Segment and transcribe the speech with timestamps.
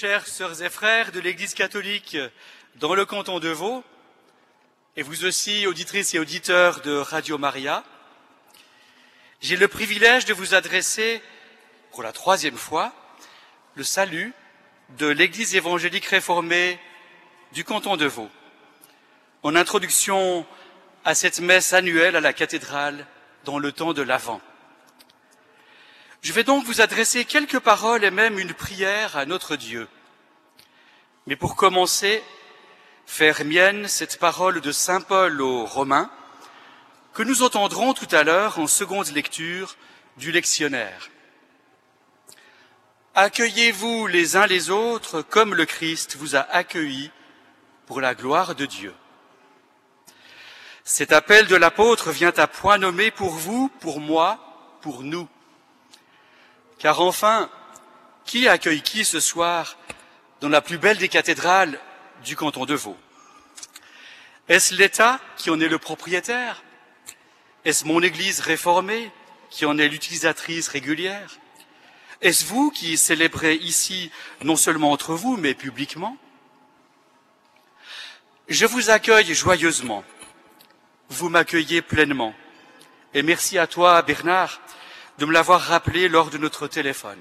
[0.00, 2.16] Chères sœurs et frères de l'Église catholique
[2.76, 3.84] dans le canton de Vaud,
[4.96, 7.84] et vous aussi, auditrices et auditeurs de Radio Maria,
[9.42, 11.20] j'ai le privilège de vous adresser,
[11.90, 12.94] pour la troisième fois,
[13.74, 14.32] le salut
[14.96, 16.80] de l'Église évangélique réformée
[17.52, 18.30] du canton de Vaud,
[19.42, 20.46] en introduction
[21.04, 23.06] à cette messe annuelle à la cathédrale
[23.44, 24.40] dans le temps de l'Avent.
[26.22, 29.88] Je vais donc vous adresser quelques paroles et même une prière à notre Dieu.
[31.26, 32.22] Mais pour commencer,
[33.06, 36.10] faire mienne cette parole de Saint Paul aux Romains
[37.14, 39.76] que nous entendrons tout à l'heure en seconde lecture
[40.18, 41.08] du lectionnaire.
[43.14, 47.10] Accueillez-vous les uns les autres comme le Christ vous a accueillis
[47.86, 48.94] pour la gloire de Dieu.
[50.84, 55.28] Cet appel de l'apôtre vient à point nommé pour vous, pour moi, pour nous.
[56.80, 57.50] Car enfin,
[58.24, 59.76] qui accueille qui ce soir
[60.40, 61.78] dans la plus belle des cathédrales
[62.24, 62.96] du canton de Vaud?
[64.48, 66.64] Est-ce l'État qui en est le propriétaire?
[67.66, 69.12] Est-ce mon Église réformée
[69.50, 71.36] qui en est l'utilisatrice régulière?
[72.22, 74.10] Est-ce vous qui célébrez ici,
[74.42, 76.16] non seulement entre vous, mais publiquement?
[78.48, 80.02] Je vous accueille joyeusement.
[81.10, 82.34] Vous m'accueillez pleinement.
[83.12, 84.60] Et merci à toi, Bernard,
[85.20, 87.20] de me l'avoir rappelé lors de notre téléphone.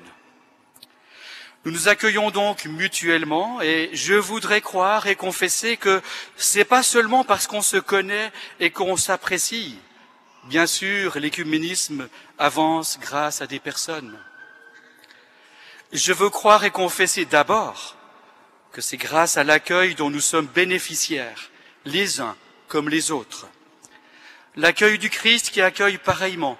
[1.66, 6.02] Nous nous accueillons donc mutuellement et je voudrais croire et confesser que
[6.38, 8.32] c'est pas seulement parce qu'on se connaît
[8.62, 9.78] et qu'on s'apprécie.
[10.46, 12.08] Bien sûr, l'écuménisme
[12.38, 14.18] avance grâce à des personnes.
[15.92, 17.98] Je veux croire et confesser d'abord
[18.72, 21.52] que c'est grâce à l'accueil dont nous sommes bénéficiaires,
[21.84, 22.38] les uns
[22.70, 23.50] comme les autres.
[24.56, 26.58] L'accueil du Christ qui accueille pareillement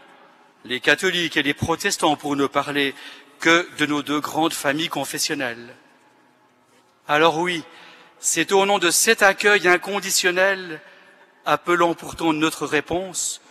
[0.66, 2.94] les catholiques et les protestants pour ne parler
[3.40, 5.76] que de nos deux grandes familles confessionnelles.
[7.08, 7.64] Alors oui,
[8.20, 10.82] c'est au nom de cet accueil inconditionnel,
[11.46, 13.42] appelant pourtant notre réponse,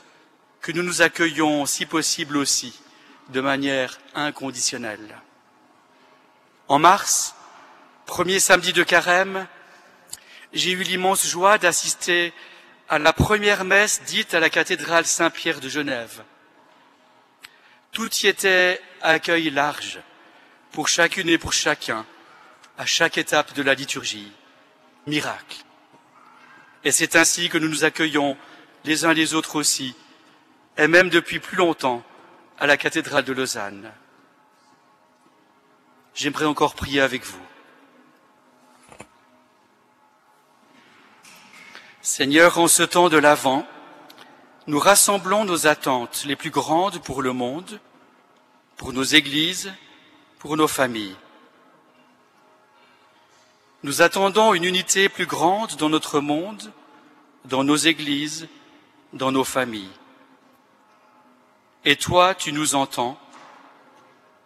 [0.60, 2.78] que nous nous accueillons, si possible aussi,
[3.30, 5.20] de manière inconditionnelle.
[6.68, 7.34] En mars,
[8.04, 9.46] premier samedi de carême,
[10.52, 12.32] j'ai eu l'immense joie d'assister
[12.88, 16.22] à la première messe dite à la cathédrale Saint-Pierre de Genève.
[17.92, 20.00] Tout y était accueil large
[20.72, 22.06] pour chacune et pour chacun
[22.76, 24.32] à chaque étape de la liturgie.
[25.06, 25.64] Miracle.
[26.84, 28.36] Et c'est ainsi que nous nous accueillons
[28.84, 29.96] les uns les autres aussi,
[30.76, 32.04] et même depuis plus longtemps
[32.58, 33.92] à la cathédrale de Lausanne.
[36.14, 37.40] J'aimerais encore prier avec vous.
[42.02, 43.66] Seigneur, en ce temps de l'Avent,
[44.68, 47.80] nous rassemblons nos attentes les plus grandes pour le monde,
[48.76, 49.72] pour nos églises,
[50.38, 51.16] pour nos familles.
[53.82, 56.70] Nous attendons une unité plus grande dans notre monde,
[57.46, 58.46] dans nos églises,
[59.14, 59.90] dans nos familles.
[61.86, 63.18] Et toi, tu nous entends,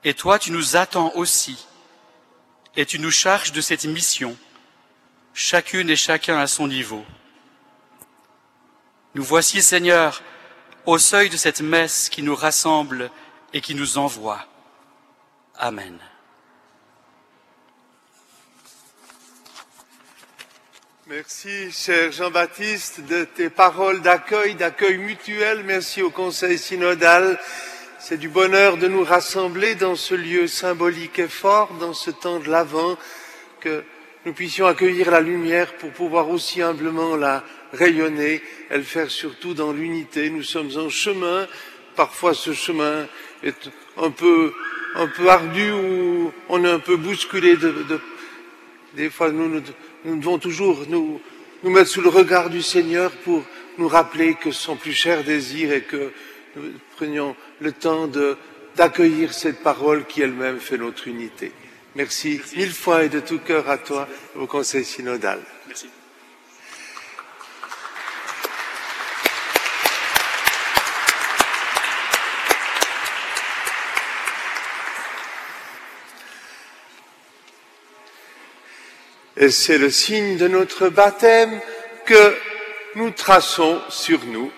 [0.05, 1.67] et toi, tu nous attends aussi,
[2.77, 4.37] et tu nous charges de cette mission,
[5.35, 7.05] chacune et chacun à son niveau.
[9.15, 10.23] Nous voici, Seigneur,
[10.87, 13.11] au seuil de cette messe qui nous rassemble
[13.53, 14.47] et qui nous envoie.
[15.59, 15.99] Amen.
[21.09, 25.63] Merci, cher Jean-Baptiste, de tes paroles d'accueil, d'accueil mutuel.
[25.63, 27.39] Merci au Conseil synodal.
[27.99, 32.39] C'est du bonheur de nous rassembler dans ce lieu symbolique et fort, dans ce temps
[32.39, 32.97] de l'Avent,
[33.61, 33.85] que
[34.25, 39.55] nous puissions accueillir la lumière pour pouvoir aussi humblement la rayonner et le faire surtout
[39.55, 40.31] dans l'unité.
[40.31, 41.47] Nous sommes en chemin.
[41.97, 43.07] Parfois, ce chemin
[43.43, 44.53] est un peu,
[44.95, 48.01] un peu ardu ou on est un peu bousculé de, de
[48.95, 49.63] des fois, nous, nous,
[50.05, 51.21] nous devons toujours nous,
[51.63, 53.43] nous mettre sous le regard du Seigneur pour
[53.79, 56.13] nous rappeler que son plus cher désir et que
[56.57, 58.37] nous prenions le temps de,
[58.77, 61.53] d'accueillir cette parole qui elle-même fait notre unité.
[61.95, 65.41] Merci, Merci, mille fois et de tout cœur à toi, au Conseil synodal.
[65.67, 65.89] Merci.
[79.43, 81.61] Et c'est le signe de notre baptême
[82.07, 82.37] que
[82.95, 84.53] nous traçons sur nous.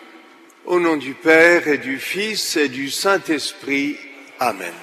[0.67, 3.97] Au nom du Père et du Fils et du Saint-Esprit.
[4.39, 4.75] Amen.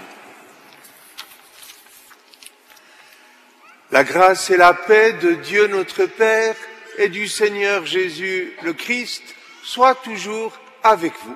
[3.91, 6.55] La grâce et la paix de Dieu notre Père
[6.97, 9.21] et du Seigneur Jésus le Christ
[9.61, 11.35] soient toujours avec vous.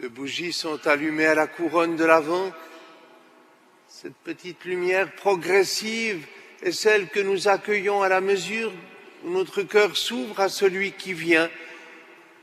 [0.00, 2.52] De bougies sont allumées à la couronne de l'Avent.
[3.86, 6.26] Cette petite lumière progressive
[6.62, 8.72] est celle que nous accueillons à la mesure
[9.24, 11.50] où notre cœur s'ouvre à celui qui vient.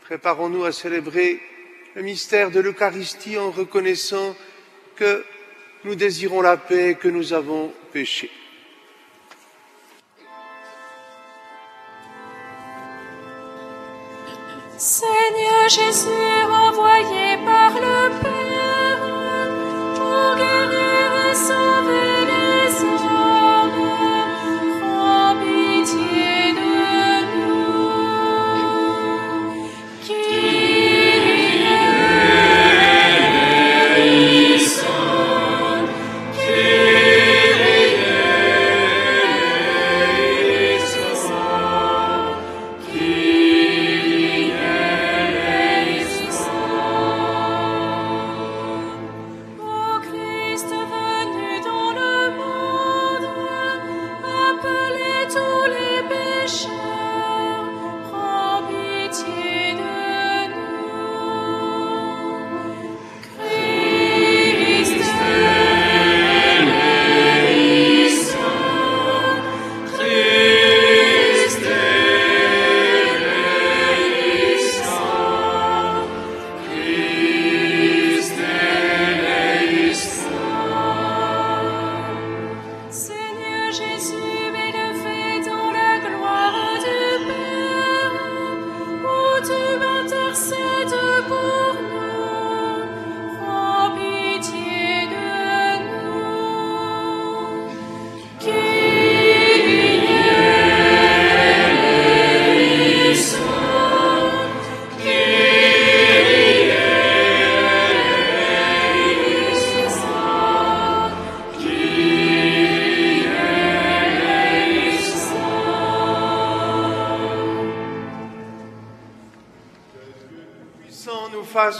[0.01, 1.41] Préparons-nous à célébrer
[1.95, 4.35] le mystère de l'Eucharistie en reconnaissant
[4.95, 5.25] que
[5.83, 8.29] nous désirons la paix et que nous avons péché.
[14.77, 16.56] Seigneur Jésus,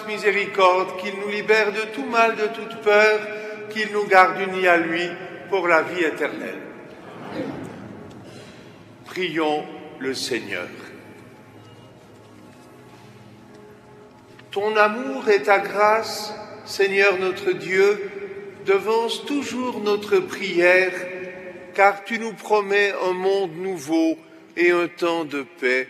[0.05, 3.19] Miséricorde, qu'il nous libère de tout mal, de toute peur,
[3.69, 5.07] qu'il nous garde unis à lui
[5.49, 6.61] pour la vie éternelle.
[9.05, 9.63] Prions
[9.99, 10.67] le Seigneur.
[14.51, 16.33] Ton amour et ta grâce,
[16.65, 18.09] Seigneur notre Dieu,
[18.65, 20.93] devancent toujours notre prière,
[21.73, 24.17] car tu nous promets un monde nouveau
[24.55, 25.87] et un temps de paix.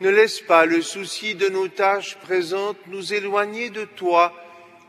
[0.00, 4.32] Ne laisse pas le souci de nos tâches présentes nous éloigner de toi.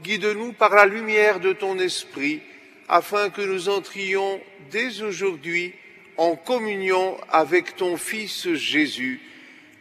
[0.04, 2.42] Guide-nous par la lumière de ton esprit,
[2.88, 4.40] afin que nous entrions
[4.70, 5.74] dès aujourd'hui
[6.18, 9.20] en communion avec ton Fils Jésus,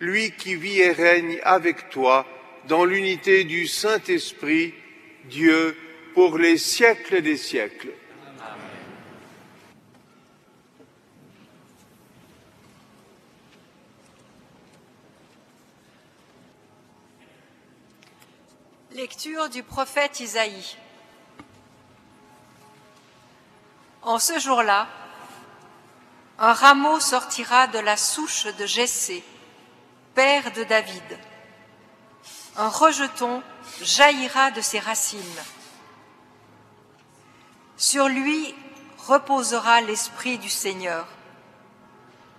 [0.01, 2.27] lui qui vit et règne avec toi
[2.67, 4.73] dans l'unité du Saint-Esprit,
[5.25, 5.77] Dieu,
[6.15, 7.93] pour les siècles des siècles.
[18.99, 20.77] Lecture du prophète Isaïe.
[24.03, 24.89] En ce jour-là,
[26.41, 29.23] un rameau sortira de la souche de Jessé,
[30.17, 31.17] père de David.
[32.57, 33.41] Un rejeton
[33.81, 35.45] jaillira de ses racines.
[37.77, 38.53] Sur lui
[39.07, 41.07] reposera l'esprit du Seigneur,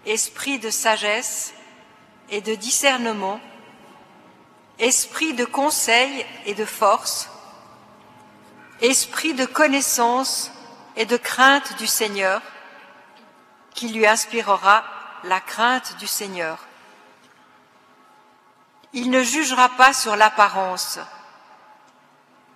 [0.06, 1.54] esprit de sagesse
[2.30, 3.40] et de discernement,
[4.80, 7.30] esprit de conseil et de force,
[8.82, 10.52] esprit de connaissance
[10.96, 12.42] et de crainte du Seigneur,
[13.74, 14.84] qui lui inspirera
[15.24, 16.60] la crainte du Seigneur.
[18.94, 21.00] Il ne jugera pas sur l'apparence,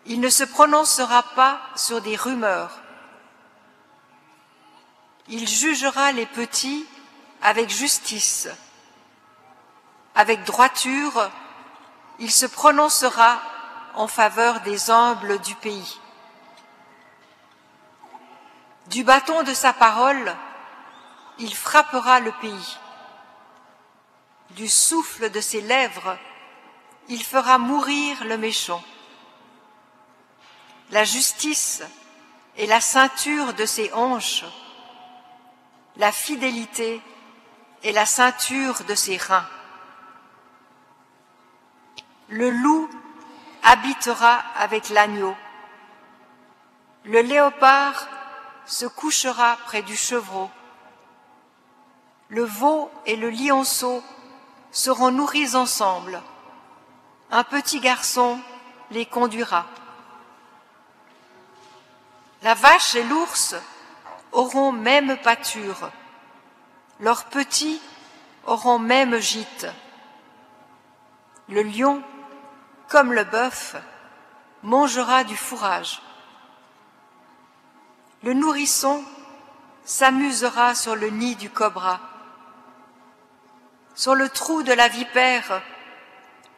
[0.05, 2.71] il ne se prononcera pas sur des rumeurs,
[5.27, 6.85] il jugera les petits
[7.41, 8.47] avec justice,
[10.15, 11.29] avec droiture,
[12.23, 13.41] il se prononcera
[13.95, 15.99] en faveur des humbles du pays.
[18.87, 20.33] Du bâton de sa parole,
[21.37, 22.77] il frappera le pays.
[24.51, 26.17] Du souffle de ses lèvres,
[27.09, 28.81] il fera mourir le méchant.
[30.91, 31.83] La justice
[32.57, 34.45] est la ceinture de ses hanches,
[35.97, 37.01] la fidélité
[37.83, 39.49] est la ceinture de ses reins.
[42.29, 42.89] Le loup
[43.63, 45.35] habitera avec l'agneau.
[47.05, 48.07] Le léopard
[48.65, 50.49] se couchera près du chevreau.
[52.29, 54.03] Le veau et le lionceau
[54.71, 56.21] seront nourris ensemble.
[57.31, 58.39] Un petit garçon
[58.91, 59.65] les conduira.
[62.41, 63.55] La vache et l'ours
[64.31, 65.91] auront même pâture,
[66.99, 67.79] leurs petits
[68.45, 69.67] auront même gîte.
[71.53, 72.01] Le lion,
[72.87, 73.75] comme le bœuf,
[74.63, 76.01] mangera du fourrage.
[78.23, 79.03] Le nourrisson
[79.85, 81.99] s'amusera sur le nid du cobra.
[83.93, 85.61] Sur le trou de la vipère,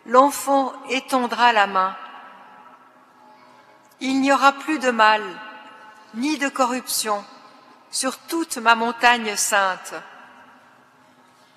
[0.06, 1.98] l'enfant étendra la main.
[4.00, 5.22] Il n'y aura plus de mal,
[6.14, 7.22] ni de corruption
[7.92, 9.94] sur toute ma montagne sainte,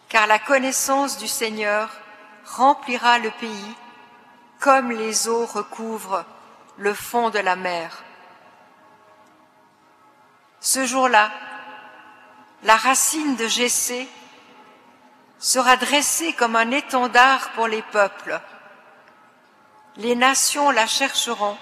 [0.08, 1.88] car la connaissance du Seigneur
[2.56, 3.76] remplira le pays
[4.60, 6.24] comme les eaux recouvrent
[6.76, 8.02] le fond de la mer.
[10.60, 11.30] Ce jour-là,
[12.64, 14.08] la racine de Jessé
[15.38, 18.40] sera dressée comme un étendard pour les peuples.
[19.96, 21.56] Les nations la chercheront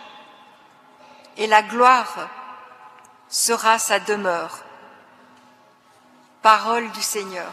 [1.37, 2.29] et la gloire
[3.29, 4.61] sera sa demeure.
[6.43, 7.53] Parole du Seigneur.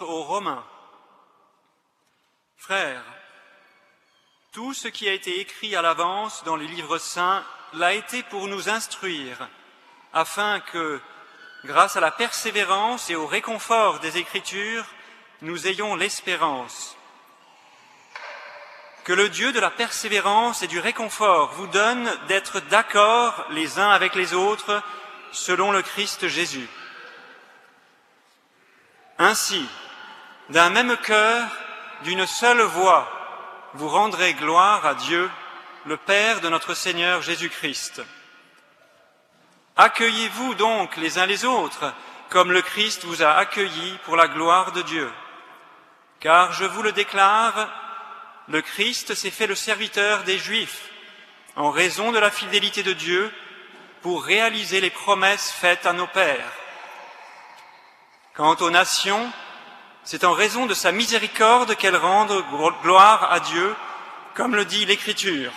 [0.00, 0.64] Aux Romains.
[2.56, 3.04] Frères,
[4.52, 8.48] tout ce qui a été écrit à l'avance dans les livres saints l'a été pour
[8.48, 9.48] nous instruire,
[10.12, 11.00] afin que,
[11.64, 14.84] grâce à la persévérance et au réconfort des Écritures,
[15.40, 16.96] nous ayons l'espérance.
[19.04, 23.90] Que le Dieu de la persévérance et du réconfort vous donne d'être d'accord les uns
[23.90, 24.82] avec les autres
[25.32, 26.68] selon le Christ Jésus.
[29.18, 29.66] Ainsi,
[30.50, 31.48] d'un même cœur,
[32.04, 33.10] d'une seule voix,
[33.74, 35.28] vous rendrez gloire à Dieu,
[35.86, 38.02] le Père de notre Seigneur Jésus-Christ.
[39.76, 41.92] Accueillez-vous donc les uns les autres,
[42.28, 45.10] comme le Christ vous a accueillis pour la gloire de Dieu.
[46.20, 47.68] Car je vous le déclare,
[48.48, 50.90] le Christ s'est fait le serviteur des Juifs,
[51.56, 53.32] en raison de la fidélité de Dieu,
[54.02, 56.52] pour réaliser les promesses faites à nos pères.
[58.38, 59.32] Quant aux nations,
[60.04, 62.44] c'est en raison de sa miséricorde qu'elles rendent
[62.84, 63.74] gloire à Dieu,
[64.34, 65.50] comme le dit l'Écriture.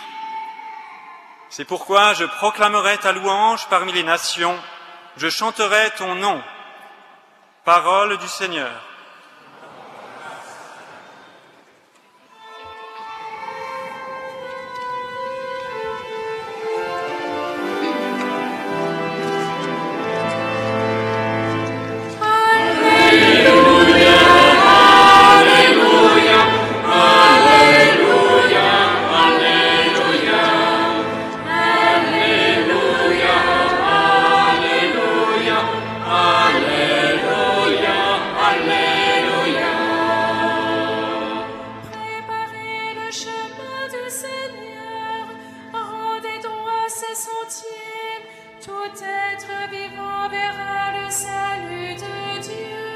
[1.48, 4.58] C'est pourquoi je proclamerai ta louange parmi les nations,
[5.16, 6.42] je chanterai ton nom.
[7.64, 8.91] Parole du Seigneur.
[48.60, 52.91] Tout être vivant verra le salut de Dieu.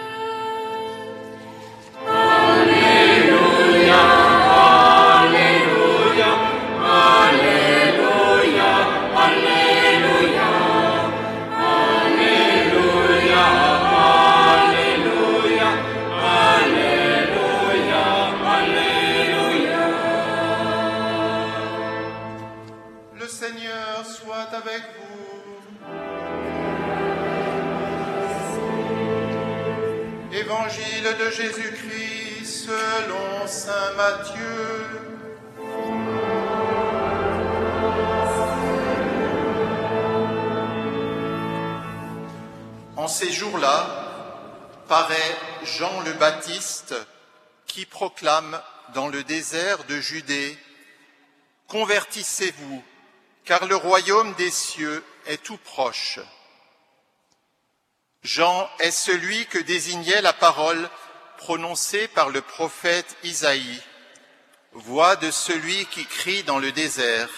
[31.36, 34.86] Jésus-Christ selon Saint Matthieu.
[42.96, 43.86] En ces jours-là,
[44.88, 46.94] paraît Jean le Baptiste
[47.66, 48.58] qui proclame
[48.94, 50.56] dans le désert de Judée
[51.68, 52.82] Convertissez-vous,
[53.44, 56.18] car le royaume des cieux est tout proche.
[58.22, 60.88] Jean est celui que désignait la parole
[61.46, 63.80] prononcée par le prophète Isaïe,
[64.72, 67.28] voix de celui qui crie dans le désert,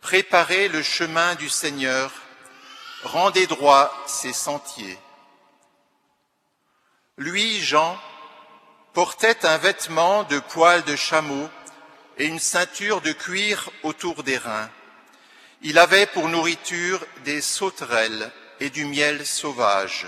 [0.00, 2.10] Préparez le chemin du Seigneur,
[3.04, 4.98] rendez droit ses sentiers.
[7.18, 7.98] Lui, Jean,
[8.94, 11.50] portait un vêtement de poil de chameau
[12.16, 14.70] et une ceinture de cuir autour des reins.
[15.60, 20.06] Il avait pour nourriture des sauterelles et du miel sauvage.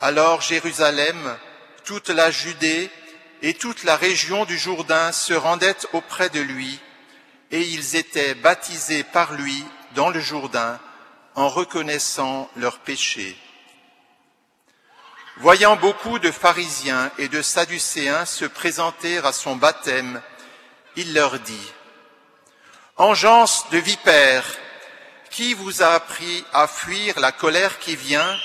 [0.00, 1.38] Alors Jérusalem,
[1.86, 2.90] toute la Judée
[3.42, 6.80] et toute la région du Jourdain se rendaient auprès de lui,
[7.52, 10.80] et ils étaient baptisés par lui dans le Jourdain
[11.36, 13.36] en reconnaissant leurs péchés.
[15.36, 20.20] Voyant beaucoup de pharisiens et de sadducéens se présenter à son baptême,
[20.96, 21.72] il leur dit,
[22.96, 24.56] Engeance de vipères,
[25.30, 28.36] qui vous a appris à fuir la colère qui vient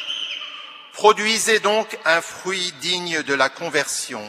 [1.02, 4.22] Produisez donc un fruit digne de la conversion.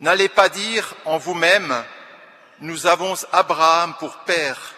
[0.00, 1.84] N'allez pas dire en vous-même,
[2.60, 4.72] nous avons Abraham pour père,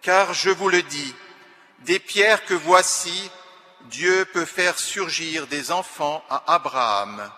[0.00, 1.14] car je vous le dis,
[1.80, 3.30] des pierres que voici,
[3.90, 7.30] Dieu peut faire surgir des enfants à Abraham.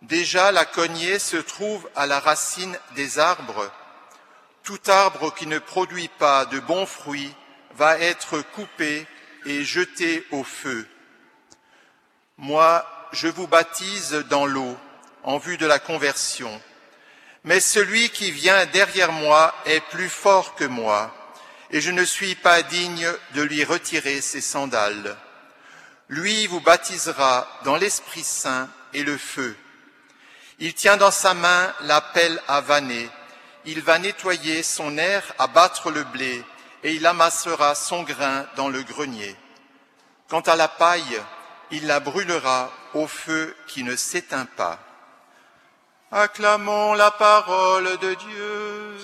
[0.00, 3.70] Déjà la cognée se trouve à la racine des arbres.
[4.62, 7.34] Tout arbre qui ne produit pas de bons fruits
[7.74, 9.06] va être coupé
[9.44, 10.88] et jeté au feu.
[12.42, 14.74] Moi, je vous baptise dans l'eau
[15.24, 16.50] en vue de la conversion.
[17.44, 21.14] Mais celui qui vient derrière moi est plus fort que moi,
[21.70, 25.18] et je ne suis pas digne de lui retirer ses sandales.
[26.08, 29.54] Lui vous baptisera dans l'Esprit Saint et le feu.
[30.60, 33.10] Il tient dans sa main la pelle à vanner.
[33.66, 36.42] Il va nettoyer son air à battre le blé,
[36.84, 39.36] et il amassera son grain dans le grenier.
[40.30, 41.20] Quant à la paille,
[41.70, 44.78] il la brûlera au feu qui ne s'éteint pas.
[46.10, 48.96] Acclamons la parole de Dieu.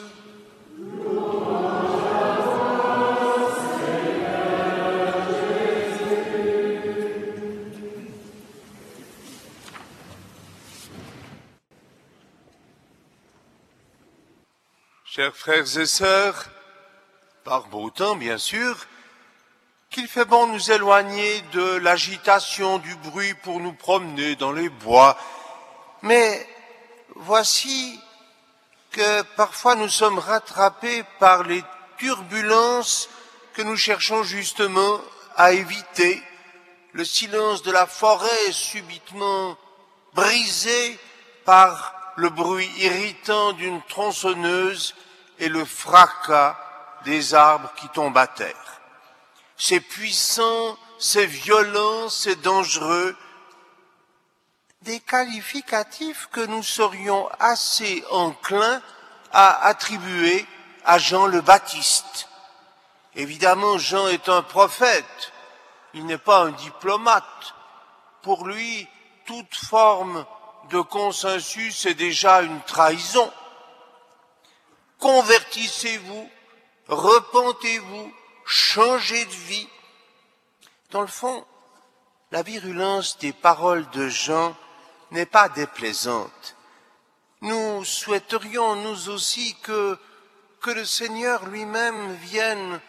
[15.05, 16.44] Chers frères et sœurs,
[17.42, 18.87] par beau temps bien sûr,
[19.96, 25.16] qu'il fait bon nous éloigner de l'agitation du bruit pour nous promener dans les bois.
[26.02, 26.46] Mais
[27.14, 27.98] voici
[28.90, 31.64] que parfois nous sommes rattrapés par les
[31.96, 33.09] turbulences
[33.54, 35.00] que nous cherchons justement
[35.35, 36.22] à éviter.
[36.92, 39.56] Le silence de la forêt est subitement
[40.12, 40.98] brisé
[41.46, 44.94] par le bruit irritant d'une tronçonneuse
[45.38, 46.59] et le fracas
[47.06, 48.75] des arbres qui tombent à terre.
[49.58, 53.16] C'est puissant, c'est violent, c'est dangereux.
[54.82, 58.82] Des qualificatifs que nous serions assez enclins
[59.32, 60.46] à attribuer
[60.84, 62.28] à Jean le Baptiste.
[63.14, 65.32] Évidemment, Jean est un prophète,
[65.94, 67.54] il n'est pas un diplomate.
[68.22, 68.86] Pour lui,
[69.24, 70.26] toute forme
[70.70, 73.32] de consensus est déjà une trahison.
[74.98, 76.28] Convertissez-vous,
[76.88, 78.12] repentez-vous,
[78.46, 79.68] changez de vie.
[80.90, 81.44] Dans le fond,
[82.30, 84.56] la virulence des paroles de Jean
[85.11, 86.56] n'est pas déplaisante.
[87.42, 89.98] Nous souhaiterions, nous aussi, que,
[90.62, 92.80] que le Seigneur lui-même vienne,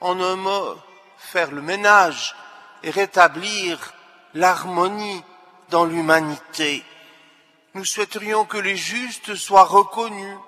[0.00, 0.76] en un mot,
[1.18, 2.34] faire le ménage
[2.82, 3.92] et rétablir
[4.34, 5.22] l'harmonie
[5.70, 6.84] dans l'humanité.
[7.74, 10.38] Nous souhaiterions que les justes soient reconnus,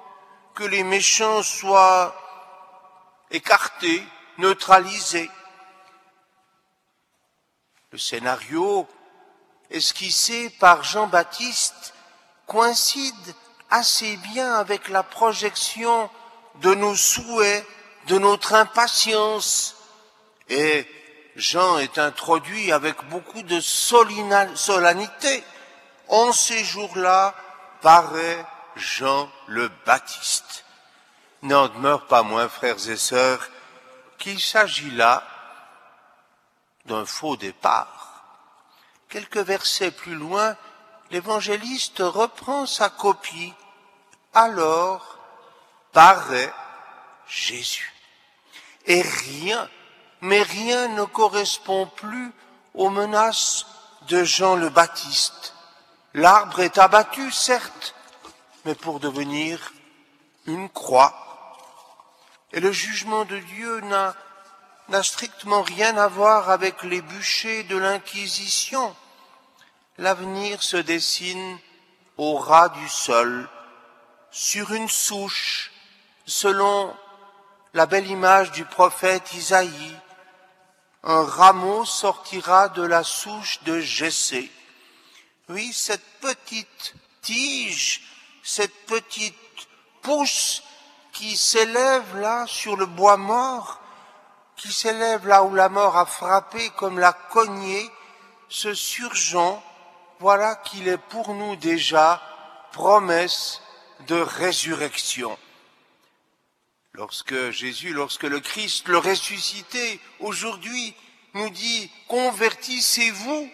[0.55, 2.15] que les méchants soient
[3.31, 4.03] écartés,
[4.41, 5.31] neutralisés.
[7.93, 8.89] Le scénario
[9.71, 11.95] esquissé par Jean-Baptiste
[12.47, 13.35] coïncide
[13.71, 16.11] assez bien avec la projection
[16.63, 17.65] de nos souhaits,
[18.09, 19.77] de notre impatience.
[20.49, 20.87] Et
[21.37, 25.45] Jean est introduit avec beaucoup de solennité.
[26.09, 27.35] En ces jours-là
[27.83, 30.65] paraît Jean le Baptiste.
[31.43, 33.49] N'en demeure pas moins, frères et sœurs,
[34.21, 35.25] qu'il s'agit là
[36.87, 38.23] d'un faux départ.
[39.09, 40.57] Quelques versets plus loin,
[41.11, 43.53] l'évangéliste reprend sa copie.
[44.33, 45.19] Alors
[45.93, 46.53] paraît
[47.27, 47.93] Jésus.
[48.87, 49.69] Et rien,
[50.21, 52.33] mais rien ne correspond plus
[52.75, 53.67] aux menaces
[54.09, 55.55] de Jean le Baptiste.
[56.15, 57.95] L'arbre est abattu, certes,
[58.65, 59.73] mais pour devenir
[60.47, 61.30] une croix.
[62.53, 64.15] Et le jugement de Dieu n'a,
[65.03, 68.95] strictement rien à voir avec les bûchers de l'Inquisition.
[69.99, 71.59] L'avenir se dessine
[72.17, 73.49] au ras du sol,
[74.31, 75.71] sur une souche,
[76.27, 76.95] selon
[77.75, 79.97] la belle image du prophète Isaïe.
[81.03, 84.51] Un rameau sortira de la souche de Jessé.
[85.49, 88.03] Oui, cette petite tige
[88.43, 89.35] cette petite
[90.03, 90.63] pousse
[91.21, 93.79] qui s'élève là sur le bois mort,
[94.57, 97.91] qui s'élève là où la mort a frappé comme la cognée,
[98.49, 99.63] ce surgeant,
[100.19, 102.23] voilà qu'il est pour nous déjà
[102.73, 103.61] promesse
[104.07, 105.39] de résurrection.
[106.95, 110.97] Lorsque Jésus, lorsque le Christ, le ressuscité, aujourd'hui,
[111.35, 113.51] nous dit convertissez-vous,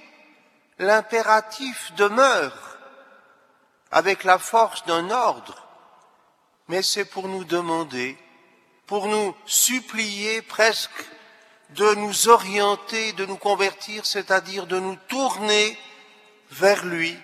[0.78, 2.78] l'impératif demeure
[3.90, 5.65] avec la force d'un ordre,
[6.68, 8.16] mais c'est pour nous demander,
[8.86, 11.04] pour nous supplier presque
[11.70, 15.78] de nous orienter, de nous convertir, c'est-à-dire de nous tourner
[16.50, 17.16] vers lui,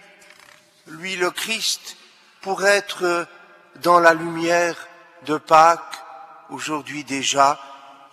[0.87, 1.97] lui le Christ,
[2.41, 3.27] pour être
[3.77, 4.77] dans la lumière
[5.27, 6.03] de Pâques,
[6.51, 7.61] aujourd'hui déjà,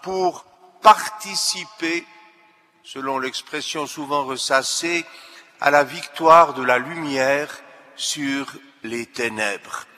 [0.03, 0.45] pour
[0.81, 2.05] participer,
[2.83, 5.05] selon l'expression souvent ressassée,
[5.61, 7.49] à la victoire de la lumière
[7.95, 8.45] sur
[8.83, 9.88] les ténèbres.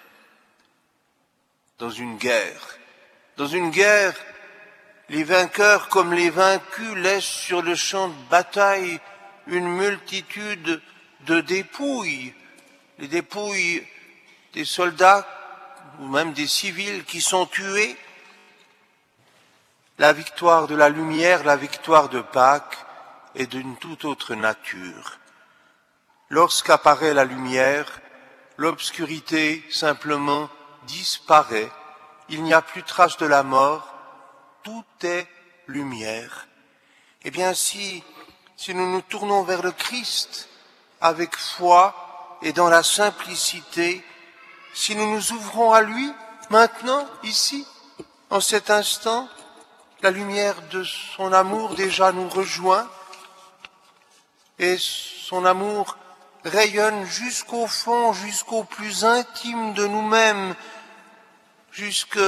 [1.82, 2.78] Dans une guerre,
[3.38, 4.14] dans une guerre,
[5.10, 9.00] les vainqueurs comme les vaincus laissent sur le champ de bataille
[9.48, 10.80] une multitude
[11.22, 12.36] de dépouilles,
[13.00, 13.84] les dépouilles
[14.54, 15.28] des soldats
[16.00, 17.98] ou même des civils qui sont tués.
[19.98, 22.78] La victoire de la lumière, la victoire de Pâques
[23.34, 25.18] est d'une toute autre nature.
[26.30, 28.02] Lorsqu'apparaît la lumière,
[28.58, 30.48] l'obscurité simplement
[30.84, 31.72] disparaît,
[32.30, 33.88] il n'y a plus trace de la mort,
[34.64, 35.28] tout est
[35.68, 36.48] lumière.
[37.24, 38.04] Eh bien si,
[38.58, 40.50] si nous nous tournons vers le Christ
[41.00, 44.04] avec foi et dans la simplicité,
[44.74, 46.12] si nous nous ouvrons à lui
[46.50, 47.66] maintenant, ici,
[48.30, 49.28] en cet instant,
[50.02, 52.90] la lumière de son amour déjà nous rejoint
[54.58, 55.98] et son amour
[56.46, 60.56] rayonne jusqu'au fond, jusqu'au plus intime de nous-mêmes,
[61.72, 62.20] jusque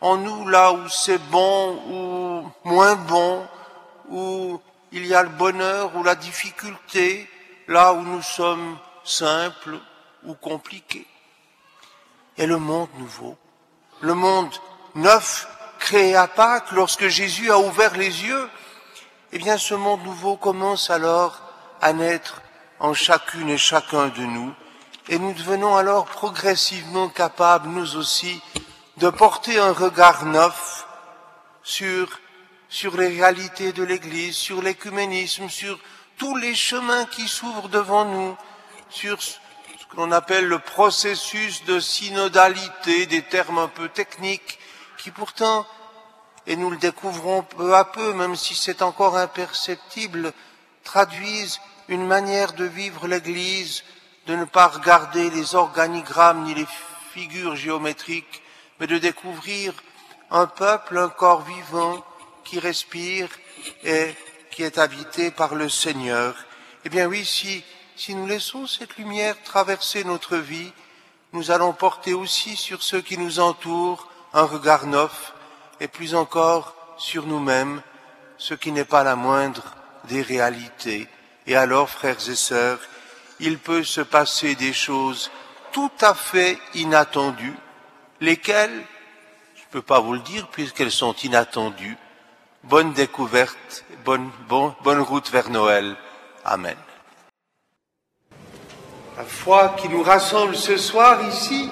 [0.00, 3.46] en nous là où c'est bon ou moins bon,
[4.08, 4.60] où
[4.92, 7.28] il y a le bonheur ou la difficulté,
[7.68, 9.78] là où nous sommes simples
[10.24, 11.06] ou compliqués.
[12.36, 13.36] Et le monde nouveau,
[14.00, 14.52] le monde
[14.94, 15.48] neuf
[15.78, 18.48] créé à Pâques lorsque Jésus a ouvert les yeux,
[19.32, 21.40] eh bien ce monde nouveau commence alors
[21.80, 22.40] à naître
[22.80, 24.52] en chacune et chacun de nous,
[25.08, 28.40] et nous devenons alors progressivement capables, nous aussi,
[28.96, 30.86] de porter un regard neuf
[31.62, 32.20] sur,
[32.68, 35.78] sur les réalités de l'Église, sur l'écuménisme, sur
[36.16, 38.36] tous les chemins qui s'ouvrent devant nous,
[38.88, 39.36] sur ce
[39.90, 44.58] que l'on appelle le processus de synodalité, des termes un peu techniques,
[44.98, 45.66] qui pourtant,
[46.46, 50.32] et nous le découvrons peu à peu, même si c'est encore imperceptible,
[50.82, 53.84] traduisent une manière de vivre l'Église,
[54.26, 56.66] de ne pas regarder les organigrammes ni les
[57.12, 58.42] figures géométriques,
[58.80, 59.74] mais de découvrir
[60.30, 62.04] un peuple, un corps vivant
[62.44, 63.28] qui respire
[63.84, 64.14] et
[64.50, 66.34] qui est habité par le Seigneur.
[66.84, 67.64] Eh bien oui, si,
[67.96, 70.72] si nous laissons cette lumière traverser notre vie,
[71.32, 75.32] nous allons porter aussi sur ceux qui nous entourent un regard neuf
[75.80, 77.82] et plus encore sur nous-mêmes,
[78.38, 81.08] ce qui n'est pas la moindre des réalités.
[81.46, 82.80] Et alors, frères et sœurs,
[83.40, 85.30] il peut se passer des choses
[85.72, 87.56] tout à fait inattendues,
[88.20, 88.84] lesquelles,
[89.54, 91.96] je ne peux pas vous le dire puisqu'elles sont inattendues,
[92.62, 95.96] bonne découverte, bonne, bon, bonne route vers Noël.
[96.44, 96.76] Amen.
[99.16, 101.68] La foi qui nous rassemble ce soir ici,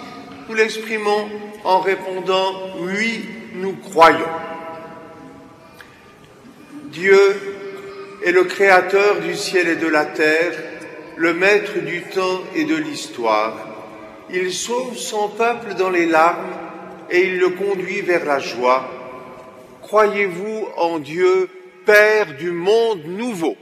[0.49, 1.31] nous l'exprimons
[1.65, 4.29] en répondant oui, nous croyons.
[6.87, 7.62] Dieu
[8.25, 10.53] est le créateur du ciel et de la terre,
[11.17, 13.69] le maître du temps et de l'histoire.
[14.33, 16.55] Il sauve son peuple dans les larmes
[17.11, 18.89] et il le conduit vers la joie.
[19.83, 21.49] Croyez-vous en Dieu,
[21.85, 23.57] Père du monde nouveau?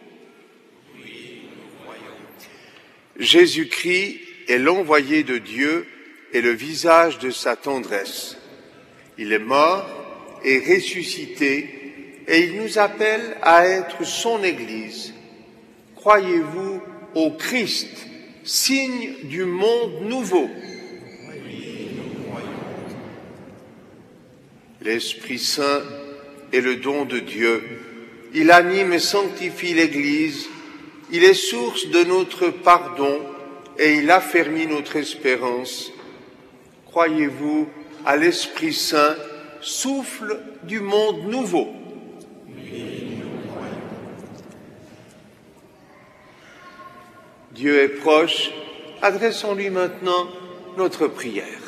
[3.19, 5.87] Jésus-Christ est l'envoyé de Dieu
[6.33, 8.37] et le visage de sa tendresse.
[9.19, 9.89] Il est mort
[10.45, 11.80] et ressuscité
[12.29, 15.15] et il nous appelle à être son Église.
[15.97, 16.81] Croyez-vous
[17.15, 18.07] au Christ,
[18.45, 20.49] signe du monde nouveau?
[24.83, 25.83] L'Esprit Saint
[26.53, 27.63] est le don de Dieu.
[28.33, 30.47] Il anime et sanctifie l'Église.
[31.13, 33.21] Il est source de notre pardon
[33.79, 35.93] et il affermit notre espérance.
[36.87, 37.69] Croyez-vous
[38.07, 39.17] à l'Esprit Saint,
[39.61, 41.80] souffle du monde nouveau?
[47.53, 48.51] Dieu est proche,
[49.03, 50.29] adressons-lui maintenant
[50.79, 51.60] notre prière.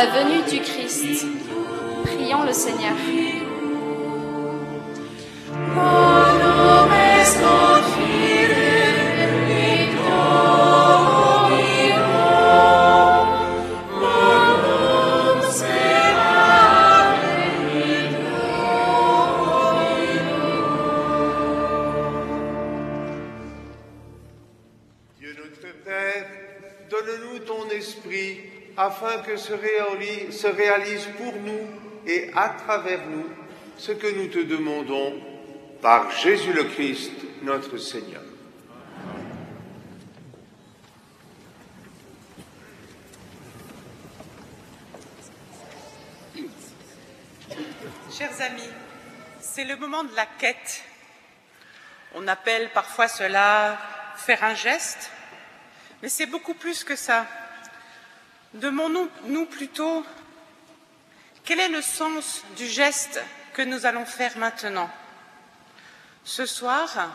[0.00, 1.26] La venue du Christ.
[2.04, 2.94] Prions le Seigneur.
[29.36, 31.66] Se réalise pour nous
[32.06, 33.26] et à travers nous
[33.76, 35.20] ce que nous te demandons
[35.80, 37.12] par Jésus le Christ,
[37.42, 38.22] notre Seigneur.
[48.12, 48.68] Chers amis,
[49.40, 50.84] c'est le moment de la quête.
[52.14, 53.78] On appelle parfois cela
[54.16, 55.10] faire un geste,
[56.02, 57.26] mais c'est beaucoup plus que ça.
[58.54, 60.04] Demandons-nous plutôt
[61.44, 63.22] quel est le sens du geste
[63.54, 64.90] que nous allons faire maintenant?
[66.24, 67.14] Ce soir,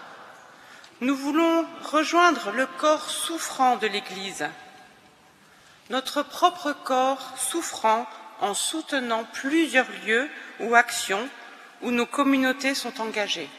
[1.02, 4.48] nous voulons rejoindre le corps souffrant de l'Église,
[5.90, 8.08] notre propre corps souffrant
[8.40, 10.30] en soutenant plusieurs lieux
[10.60, 11.30] ou actions
[11.82, 13.50] où nos communautés sont engagées.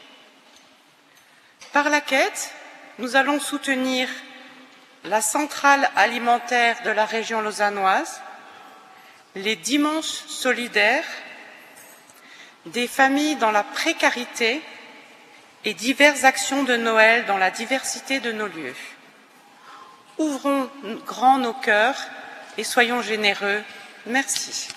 [1.73, 2.51] Par la quête,
[2.99, 4.09] nous allons soutenir
[5.07, 8.21] la centrale alimentaire de la région lausannoise,
[9.35, 11.05] les dimanches solidaires,
[12.65, 14.61] des familles dans la précarité
[15.63, 18.75] et diverses actions de Noël dans la diversité de nos lieux.
[20.17, 20.69] Ouvrons
[21.05, 21.99] grand nos cœurs
[22.57, 23.63] et soyons généreux.
[24.05, 24.69] Merci.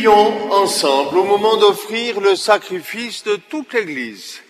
[0.00, 4.40] Prions ensemble au moment d'offrir le sacrifice de toute l'Église.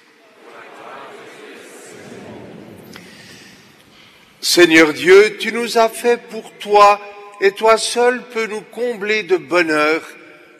[4.40, 7.00] Seigneur Dieu, tu nous as fait pour toi
[7.40, 10.02] et toi seul peux nous combler de bonheur.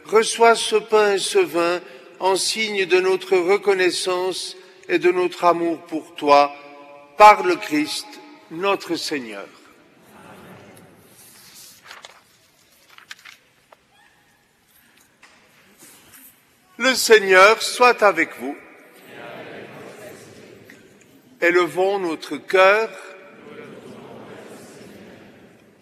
[0.06, 1.80] Reçois ce pain et ce vin
[2.18, 4.56] en signe de notre reconnaissance
[4.88, 6.52] et de notre amour pour toi
[7.16, 8.08] par le Christ,
[8.50, 9.46] notre Seigneur.
[16.80, 18.56] Le Seigneur soit avec vous.
[21.42, 22.88] Élevons notre cœur.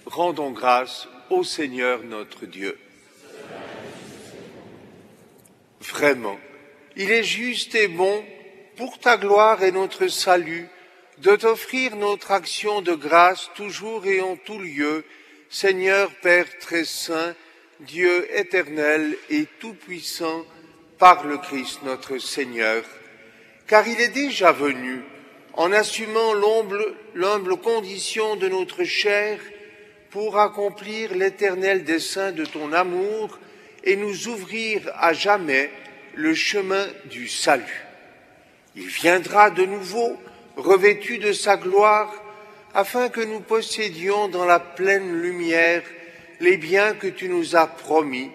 [0.07, 2.77] Rendons grâce au Seigneur notre Dieu.
[5.83, 6.37] Vraiment,
[6.97, 8.25] il est juste et bon
[8.77, 10.67] pour ta gloire et notre salut
[11.19, 15.05] de t'offrir notre action de grâce toujours et en tout lieu,
[15.49, 17.37] Seigneur Père très saint,
[17.79, 20.45] Dieu éternel et tout-puissant,
[20.99, 22.83] par le Christ notre Seigneur,
[23.67, 25.03] car il est déjà venu,
[25.55, 26.35] en assumant
[27.15, 29.39] l'humble condition de notre chair,
[30.11, 33.39] pour accomplir l'éternel dessein de ton amour
[33.85, 35.71] et nous ouvrir à jamais
[36.15, 37.85] le chemin du salut.
[38.75, 40.17] Il viendra de nouveau,
[40.57, 42.13] revêtu de sa gloire,
[42.75, 45.83] afin que nous possédions dans la pleine lumière
[46.41, 48.31] les biens que tu nous as promis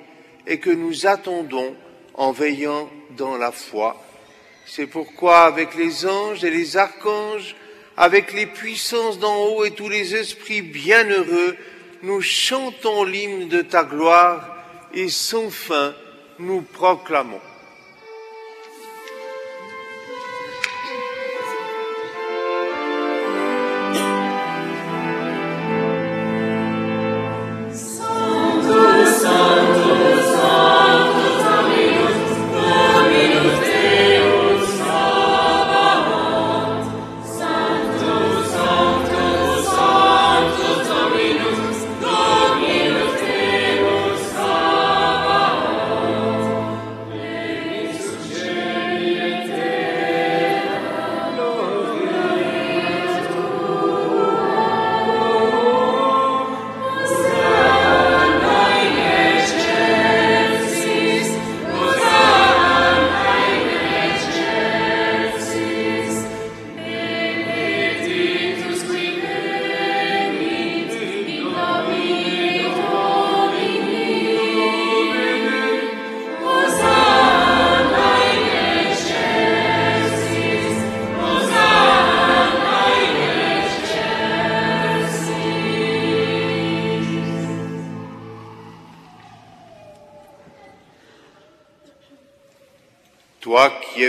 [0.45, 1.75] et que nous attendons
[2.13, 4.01] en veillant dans la foi.
[4.65, 7.55] C'est pourquoi avec les anges et les archanges,
[7.97, 11.55] avec les puissances d'en haut et tous les esprits bienheureux,
[12.01, 14.55] nous chantons l'hymne de ta gloire
[14.93, 15.93] et sans fin
[16.39, 17.41] nous proclamons.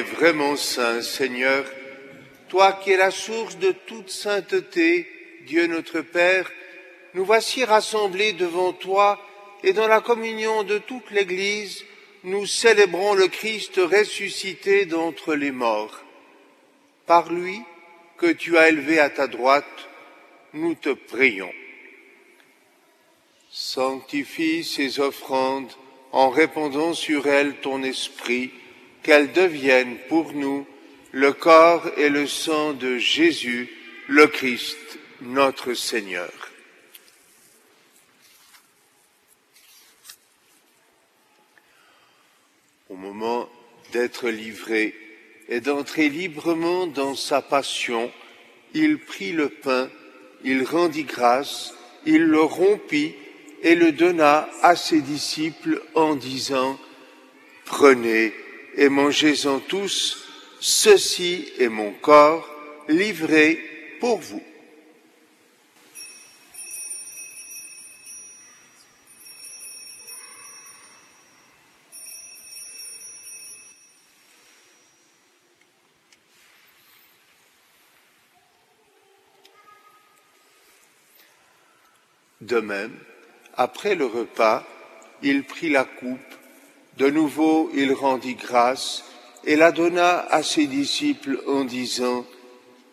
[0.04, 1.64] Vraiment saint, Seigneur,
[2.48, 5.08] toi qui es la source de toute sainteté,
[5.46, 6.50] Dieu notre Père,
[7.14, 9.20] nous voici rassemblés devant toi
[9.62, 11.84] et dans la communion de toute l'Église,
[12.24, 16.02] nous célébrons le Christ ressuscité d'entre les morts.
[17.06, 17.60] Par lui,
[18.16, 19.88] que tu as élevé à ta droite,
[20.52, 21.52] nous te prions.
[23.50, 25.72] Sanctifie ces offrandes
[26.12, 28.50] en répandant sur elles ton esprit,
[29.04, 30.66] qu'elles deviennent pour nous
[31.12, 33.68] le corps et le sang de Jésus,
[34.08, 36.32] le Christ, notre Seigneur.
[42.88, 43.48] Au moment
[43.92, 44.94] d'être livré
[45.48, 48.10] et d'entrer librement dans sa passion,
[48.72, 49.90] il prit le pain,
[50.42, 51.74] il rendit grâce,
[52.06, 53.14] il le rompit
[53.62, 56.78] et le donna à ses disciples en disant,
[57.64, 58.34] Prenez
[58.76, 60.24] et mangez-en tous,
[60.60, 62.48] ceci est mon corps
[62.88, 63.58] livré
[64.00, 64.42] pour vous.
[82.40, 82.98] De même,
[83.56, 84.66] après le repas,
[85.22, 86.18] il prit la coupe,
[86.98, 89.04] de nouveau il rendit grâce
[89.44, 92.24] et la donna à ses disciples en disant,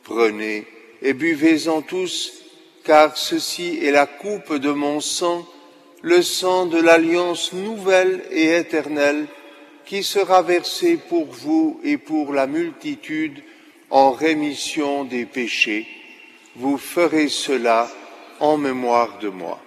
[0.03, 0.67] Prenez
[1.01, 2.33] et buvez-en tous,
[2.83, 5.45] car ceci est la coupe de mon sang,
[6.01, 9.27] le sang de l'alliance nouvelle et éternelle,
[9.85, 13.41] qui sera versé pour vous et pour la multitude
[13.89, 15.87] en rémission des péchés.
[16.55, 17.89] Vous ferez cela
[18.39, 19.59] en mémoire de moi.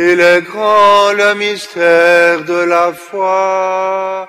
[0.00, 4.28] Il est grand le mystère de la foi.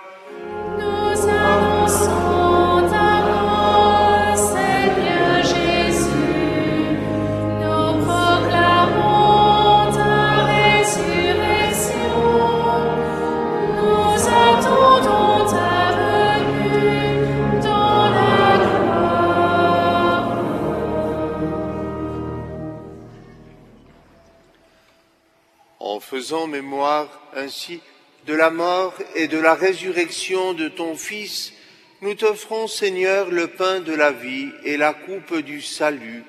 [26.31, 27.81] En mémoire ainsi
[28.27, 31.53] de la mort et de la résurrection de ton Fils,
[32.01, 36.23] nous t'offrons, Seigneur, le pain de la vie et la coupe du salut,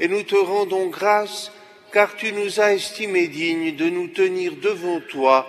[0.00, 1.50] et nous te rendons grâce,
[1.92, 5.46] car tu nous as estimés dignes de nous tenir devant toi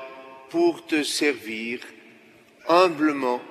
[0.49, 1.81] pour te servir.
[2.67, 3.41] Humblement,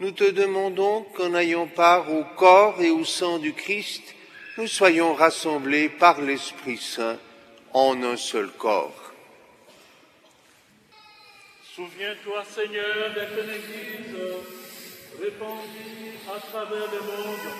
[0.00, 4.02] nous te demandons qu'en ayant part au corps et au sang du Christ,
[4.58, 7.18] nous soyons rassemblés par l'Esprit Saint
[7.72, 9.05] en un seul corps.
[11.76, 14.16] Souviens-toi, Seigneur, de ton Église
[15.20, 17.52] répandue à travers le monde.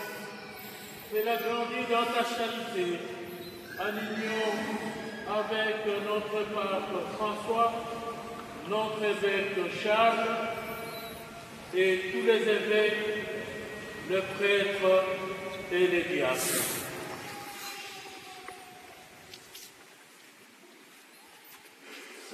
[1.13, 2.99] Fais-la grandir dans ta charité,
[3.79, 4.55] en union
[5.29, 7.75] avec notre pape François,
[8.71, 10.49] notre évêque Charles
[11.75, 13.29] et tous les évêques,
[14.09, 15.05] le prêtre
[15.71, 16.86] et les diacres.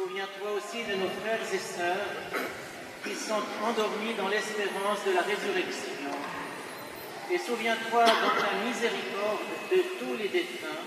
[0.03, 2.43] Souviens-toi aussi de nos frères et sœurs
[3.05, 6.11] qui sont endormis dans l'espérance de la résurrection.
[7.31, 10.83] Et souviens-toi dans ta miséricorde de tous les défunts.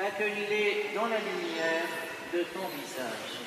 [0.00, 1.86] Accueille-les dans la lumière
[2.32, 3.38] de ton visage.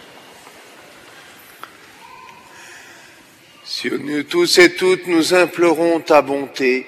[3.66, 6.88] Sur nous tous et toutes, nous implorons ta bonté.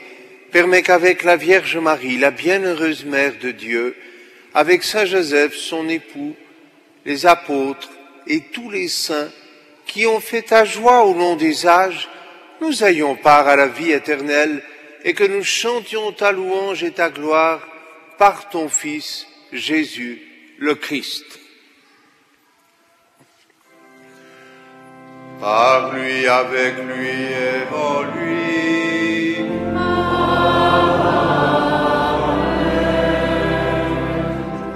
[0.52, 3.93] Permets qu'avec la Vierge Marie, la bienheureuse Mère de Dieu,
[4.54, 6.38] avec Saint Joseph, son époux,
[7.10, 7.89] les apôtres
[8.28, 9.32] et tous les saints
[9.88, 12.07] qui ont fait ta joie au long des âges,
[12.62, 14.62] nous ayons part à la vie éternelle
[15.03, 17.68] et que nous chantions ta louange et ta gloire
[18.20, 20.22] par ton Fils, Jésus,
[20.60, 21.26] le Christ.
[25.41, 28.80] Par lui, avec lui et en lui.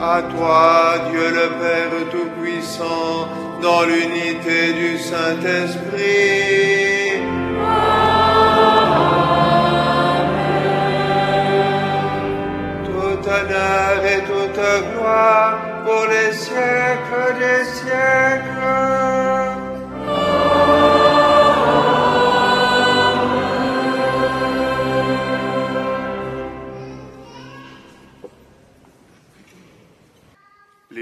[0.02, 1.94] À toi, Dieu le Père
[2.80, 6.02] Dans l'unité du Saint-Esprit.
[12.86, 14.62] Tout honneur et toute
[14.98, 19.63] gloire pour les siècles des siècles.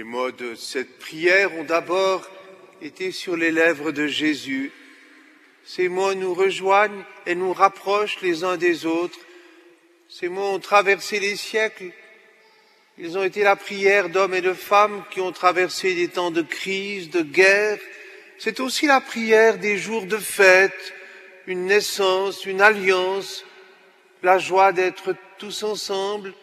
[0.01, 2.27] Les mots de cette prière ont d'abord
[2.81, 4.71] été sur les lèvres de Jésus.
[5.63, 9.19] Ces mots nous rejoignent et nous rapprochent les uns des autres.
[10.09, 11.91] Ces mots ont traversé les siècles.
[12.97, 16.41] Ils ont été la prière d'hommes et de femmes qui ont traversé des temps de
[16.41, 17.77] crise, de guerre.
[18.39, 20.95] C'est aussi la prière des jours de fête,
[21.45, 23.45] une naissance, une alliance,
[24.23, 26.33] la joie d'être tous ensemble.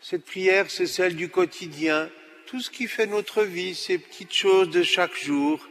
[0.00, 2.08] Cette prière, c'est celle du quotidien,
[2.48, 5.68] tout ce qui fait notre vie, ces petites choses de chaque jour.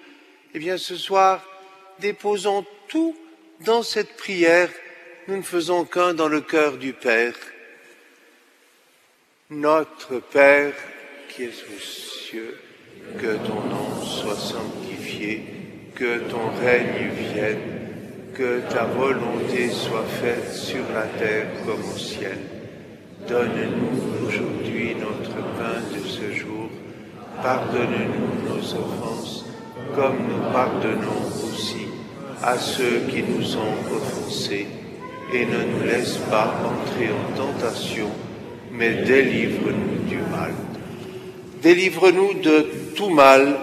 [0.54, 1.44] Eh bien, ce soir,
[2.00, 3.18] déposons tout
[3.62, 4.70] dans cette prière.
[5.28, 7.34] Nous ne faisons qu'un dans le cœur du Père.
[9.50, 10.76] Notre Père
[11.30, 12.60] qui es aux cieux,
[13.20, 15.46] que ton nom soit sanctifié,
[15.96, 17.90] que ton règne vienne,
[18.36, 22.38] que ta volonté soit faite sur la terre comme au ciel.
[23.28, 26.57] Donne-nous aujourd'hui notre pain de ce jour.
[27.42, 29.46] Pardonne-nous nos offenses,
[29.96, 31.88] comme nous pardonnons aussi
[32.44, 34.68] à ceux qui nous ont offensés.
[35.34, 38.10] Et ne nous laisse pas entrer en tentation,
[38.72, 40.54] mais délivre-nous du mal.
[41.62, 43.58] Délivre-nous de tout mal,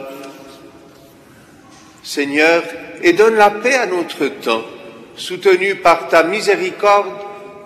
[2.03, 2.63] Seigneur,
[3.03, 4.63] et donne la paix à notre temps.
[5.17, 7.13] Soutenus par ta miséricorde,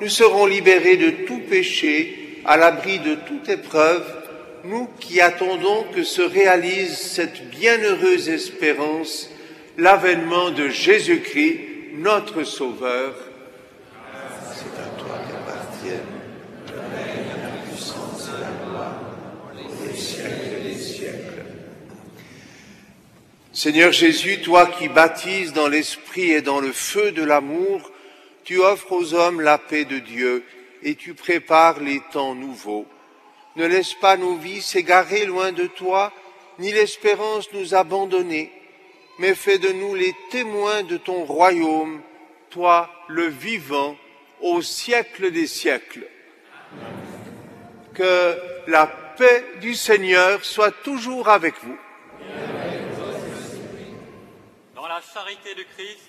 [0.01, 4.05] nous serons libérés de tout péché, à l'abri de toute épreuve,
[4.65, 9.31] nous qui attendons que se réalise cette bienheureuse espérance,
[9.77, 11.61] l'avènement de Jésus-Christ,
[11.95, 13.15] notre Sauveur.
[14.53, 16.01] C'est à toi qu'appartiennent
[16.67, 19.01] le règne, la puissance et la gloire,
[19.57, 21.45] les siècles.
[23.53, 27.91] Seigneur Jésus, toi qui baptises dans l'esprit et dans le feu de l'amour,
[28.45, 30.45] tu offres aux hommes la paix de Dieu
[30.83, 32.87] et tu prépares les temps nouveaux.
[33.59, 36.13] Ne laisse pas nos vies s'égarer loin de toi,
[36.61, 38.53] ni l'espérance nous abandonner,
[39.19, 42.01] mais fais de nous les témoins de ton royaume,
[42.51, 43.97] toi le vivant,
[44.41, 46.07] au siècle des siècles.
[47.95, 48.39] Que
[48.69, 51.79] la paix du Seigneur soit toujours avec vous.
[54.77, 56.09] Dans la charité de Christ,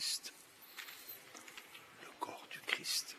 [0.00, 0.06] Le
[2.20, 3.16] corps du Christ.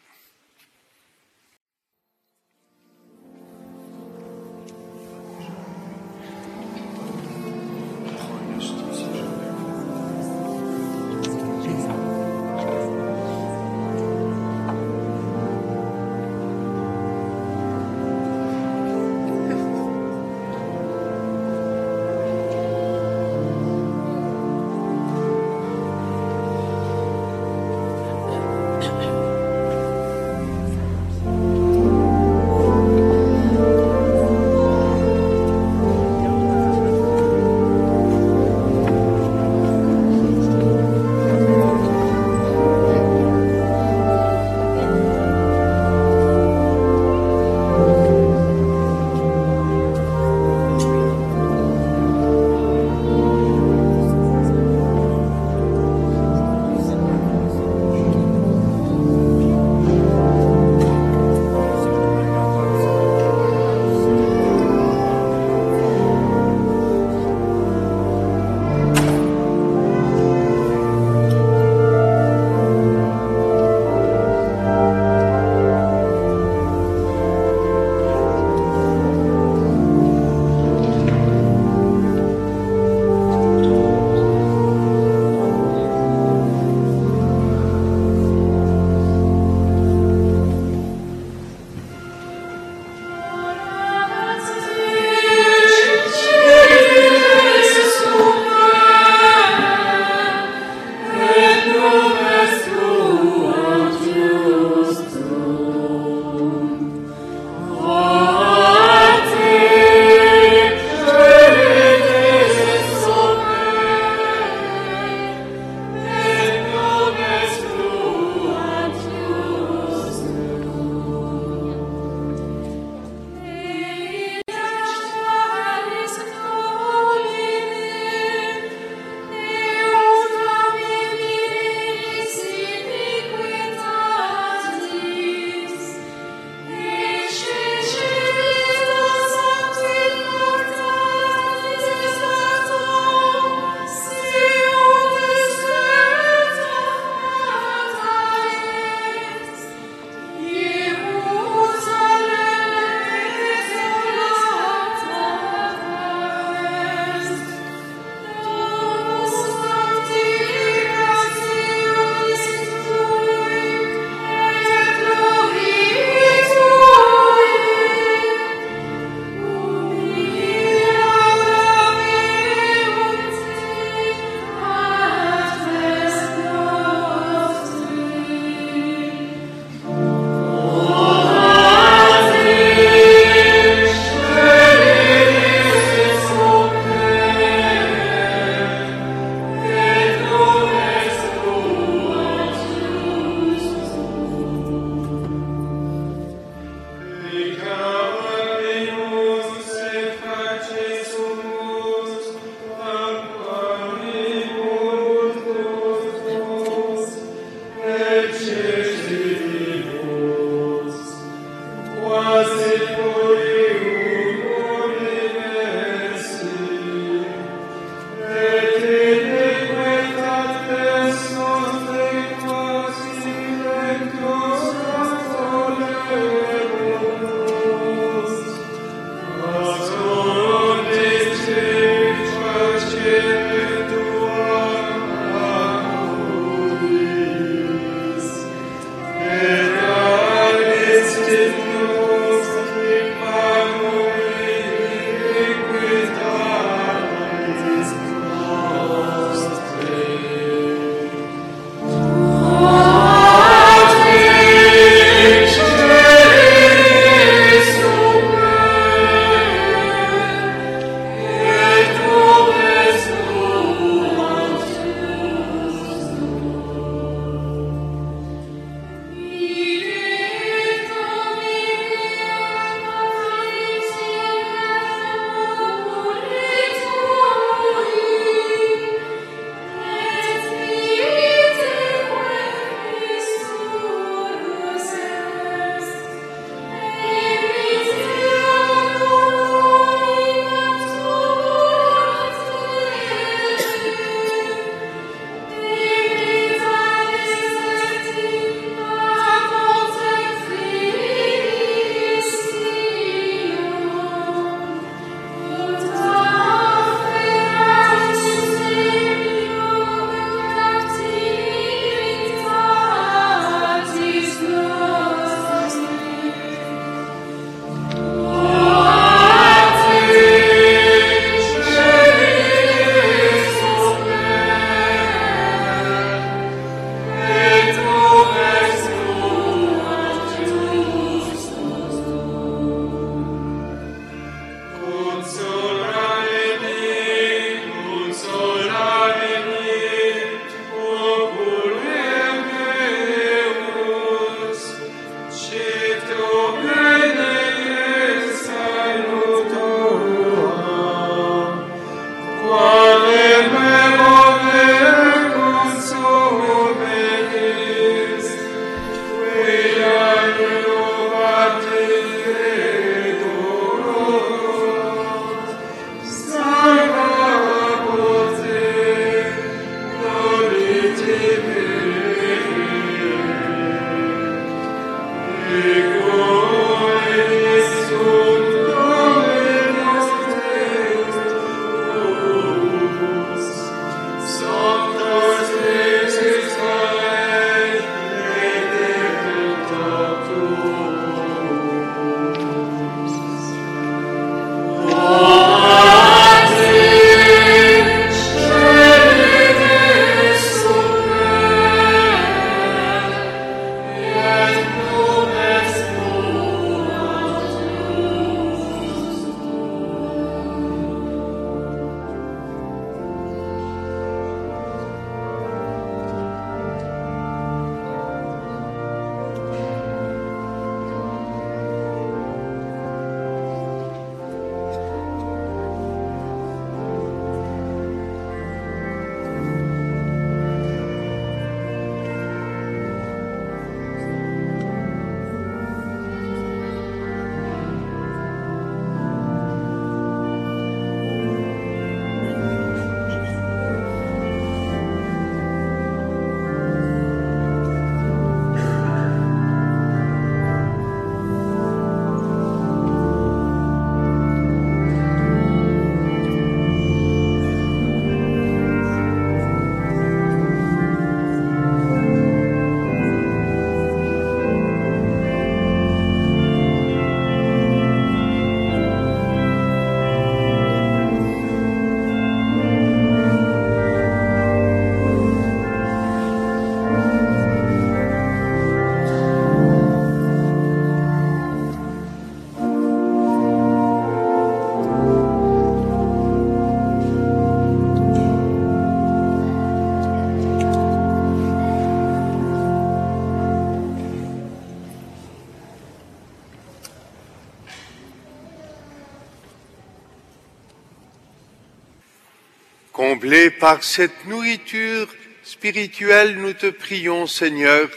[503.22, 505.08] Comblés par cette nourriture
[505.44, 507.88] spirituelle, nous te prions, Seigneur,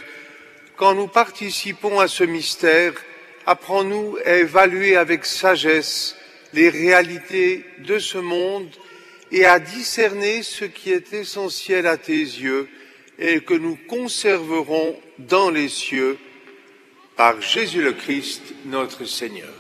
[0.77, 2.93] quand nous participons à ce mystère,
[3.47, 6.15] apprends-nous à évaluer avec sagesse
[6.53, 8.69] les réalités de ce monde
[9.33, 12.69] et à discerner ce qui est essentiel à tes yeux
[13.19, 16.19] et que nous conserverons dans les cieux
[17.17, 19.55] par Jésus le Christ, notre Seigneur.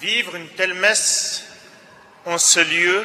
[0.00, 1.42] Vivre une telle messe
[2.24, 3.04] en ce lieu,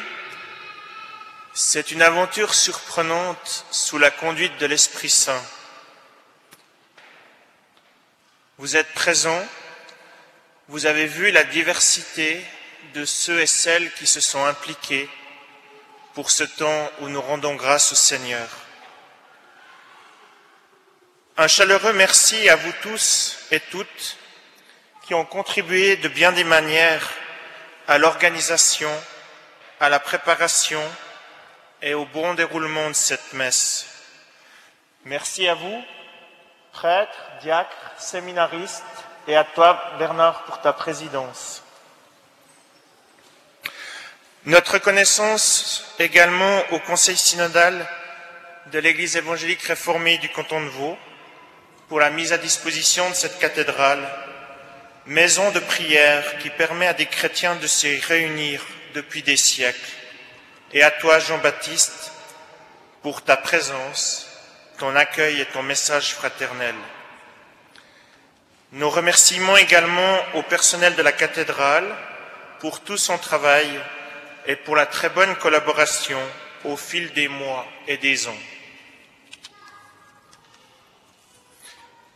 [1.51, 5.43] c'est une aventure surprenante sous la conduite de l'Esprit Saint.
[8.59, 9.43] Vous êtes présents,
[10.67, 12.45] vous avez vu la diversité
[12.93, 15.09] de ceux et celles qui se sont impliqués
[16.13, 18.47] pour ce temps où nous rendons grâce au Seigneur.
[21.37, 24.17] Un chaleureux merci à vous tous et toutes
[25.04, 27.10] qui ont contribué de bien des manières
[27.88, 28.91] à l'organisation,
[29.80, 30.82] à la préparation
[31.82, 33.86] et au bon déroulement de cette messe.
[35.04, 35.84] Merci à vous,
[36.72, 38.84] prêtres, diacres, séminaristes,
[39.28, 41.64] et à toi, Bernard, pour ta présidence.
[44.45, 47.88] Notre reconnaissance également au Conseil synodal
[48.68, 50.97] de l'Église évangélique réformée du canton de Vaud
[51.88, 54.06] pour la mise à disposition de cette cathédrale
[55.06, 59.80] maison de prière qui permet à des chrétiens de se réunir depuis des siècles.
[60.72, 62.12] Et à toi, Jean-Baptiste,
[63.01, 64.28] pour ta présence,
[64.78, 66.76] ton accueil et ton message fraternel.
[68.72, 71.95] Nos remerciements également au personnel de la cathédrale
[72.60, 73.70] pour tout son travail
[74.47, 76.20] et pour la très bonne collaboration
[76.64, 78.39] au fil des mois et des ans.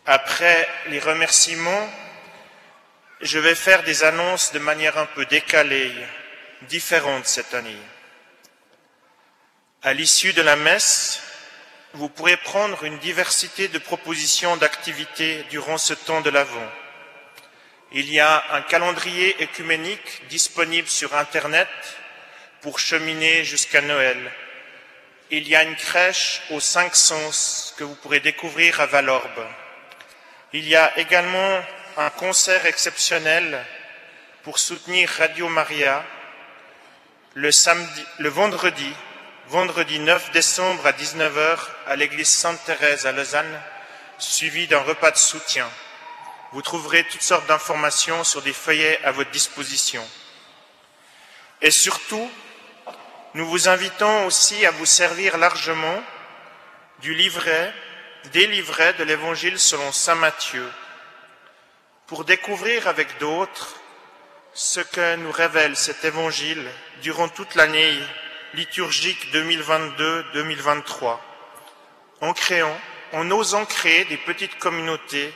[0.06, 1.90] Après les remerciements,
[3.22, 5.92] je vais faire des annonces de manière un peu décalée,
[6.64, 7.82] différente cette année.
[9.82, 11.22] À l'issue de la messe,
[11.94, 16.72] vous pourrez prendre une diversité de propositions d'activités durant ce temps de l'Avent.
[17.92, 21.70] Il y a un calendrier écuménique disponible sur Internet
[22.62, 24.32] pour cheminer jusqu'à Noël.
[25.32, 29.48] Il y a une crèche aux cinq sens que vous pourrez découvrir à Valorbe.
[30.54, 31.64] Il y a également
[31.98, 33.66] un concert exceptionnel
[34.44, 36.06] pour soutenir Radio Maria
[37.34, 38.94] le, vendredi,
[39.48, 43.62] vendredi 9 décembre à 19h à l'église Sainte-Thérèse à Lausanne,
[44.20, 45.68] suivi d'un repas de soutien.
[46.52, 50.08] Vous trouverez toutes sortes d'informations sur des feuillets à votre disposition.
[51.64, 52.30] Et surtout,
[53.34, 56.04] nous vous invitons aussi à vous servir largement
[57.00, 57.74] du livret,
[58.34, 60.68] des livrets de l'Évangile selon Saint Matthieu,
[62.08, 63.76] pour découvrir avec d'autres
[64.54, 66.66] ce que nous révèle cet Évangile
[67.02, 67.94] durant toute l'année
[68.54, 71.20] liturgique 2022-2023,
[72.22, 72.80] en créant,
[73.12, 75.34] en osant créer des petites communautés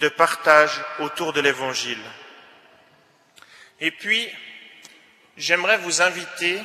[0.00, 2.02] de partage autour de l'Évangile.
[3.80, 4.28] Et puis,
[5.36, 6.58] j'aimerais vous inviter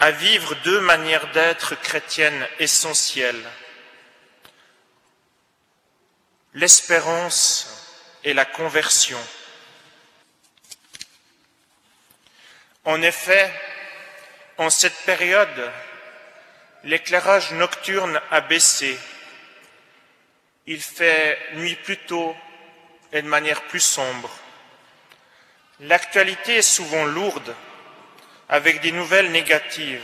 [0.00, 3.44] à vivre deux manières d'être chrétiennes essentielles.
[6.54, 7.77] L'espérance
[8.24, 9.18] et la conversion.
[12.84, 13.52] En effet,
[14.56, 15.70] en cette période,
[16.84, 18.98] l'éclairage nocturne a baissé.
[20.66, 22.34] Il fait nuit plus tôt
[23.12, 24.30] et de manière plus sombre.
[25.80, 27.54] L'actualité est souvent lourde,
[28.48, 30.02] avec des nouvelles négatives.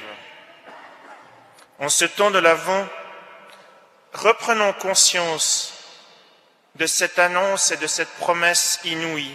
[1.78, 2.86] En ce temps de l'Avent,
[4.12, 5.73] reprenons conscience
[6.76, 9.34] de cette annonce et de cette promesse inouïe.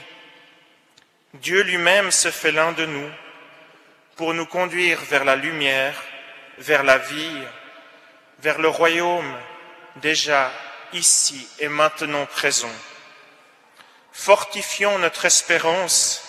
[1.36, 3.10] Dieu lui-même se fait l'un de nous
[4.16, 5.96] pour nous conduire vers la lumière,
[6.58, 7.42] vers la vie,
[8.40, 9.38] vers le royaume
[9.98, 10.52] déjà
[10.94, 12.72] ici et maintenant présent.
[14.12, 16.24] Fortifions notre espérance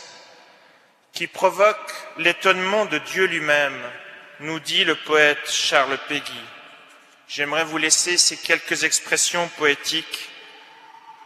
[1.13, 3.83] qui provoque l'étonnement de Dieu lui-même,
[4.41, 6.41] nous dit le poète Charles Péguy.
[7.29, 10.31] J'aimerais vous laisser ces quelques expressions poétiques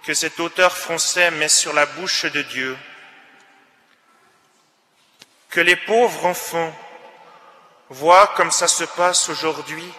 [0.05, 2.77] que cet auteur français met sur la bouche de Dieu.
[5.49, 6.77] Que les pauvres enfants
[7.89, 9.91] voient comme ça se passe aujourd'hui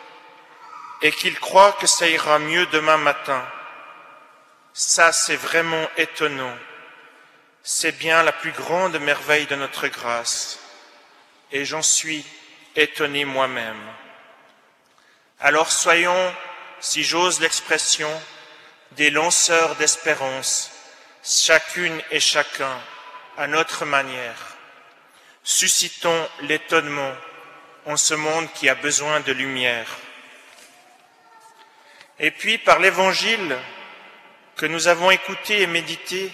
[1.02, 3.44] et qu'ils croient que ça ira mieux demain matin.
[4.74, 6.56] Ça, c'est vraiment étonnant.
[7.64, 10.60] C'est bien la plus grande merveille de notre grâce.
[11.52, 12.24] Et j'en suis
[12.76, 13.82] étonné moi-même.
[15.40, 16.36] Alors soyons,
[16.80, 18.12] si j'ose l'expression,
[18.92, 20.72] des lanceurs d'espérance,
[21.24, 22.80] chacune et chacun
[23.38, 24.56] à notre manière.
[25.44, 27.14] Suscitons l'étonnement
[27.86, 29.88] en ce monde qui a besoin de lumière.
[32.20, 33.58] Et puis, par l'évangile
[34.56, 36.32] que nous avons écouté et médité,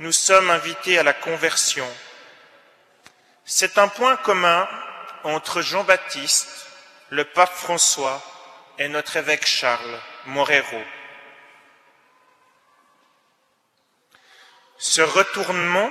[0.00, 1.88] nous sommes invités à la conversion.
[3.44, 4.68] C'est un point commun
[5.22, 6.66] entre Jean-Baptiste,
[7.10, 8.22] le pape François
[8.78, 10.82] et notre évêque Charles Morero.
[14.78, 15.90] Ce retournement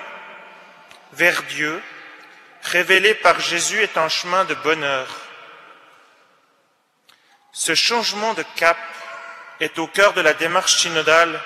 [1.14, 1.82] vers Dieu,
[2.64, 5.08] révélé par Jésus, est un chemin de bonheur.
[7.52, 8.78] Ce changement de cap
[9.60, 11.40] est au cœur de la démarche synodale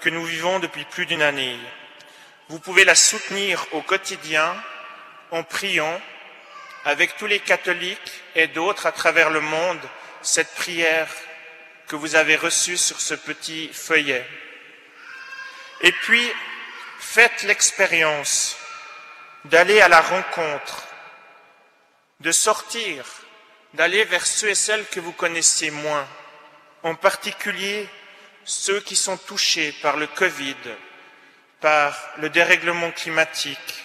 [0.00, 1.58] que nous vivons depuis plus d'une année.
[2.48, 4.54] Vous pouvez la soutenir au quotidien
[5.30, 6.00] en priant
[6.84, 9.80] avec tous les catholiques et d'autres à travers le monde
[10.22, 11.08] cette prière
[11.88, 14.24] que vous avez reçue sur ce petit feuillet.
[15.80, 16.30] Et puis,
[17.10, 18.58] faites l'expérience
[19.46, 20.84] d'aller à la rencontre,
[22.20, 23.02] de sortir,
[23.72, 26.06] d'aller vers ceux et celles que vous connaissez moins,
[26.82, 27.88] en particulier
[28.44, 30.56] ceux qui sont touchés par le Covid,
[31.60, 33.84] par le dérèglement climatique,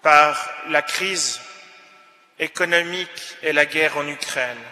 [0.00, 1.40] par la crise
[2.38, 4.64] économique et la guerre en Ukraine.